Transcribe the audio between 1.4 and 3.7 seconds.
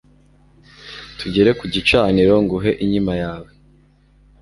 ku gicaniro nguhe inkima yawe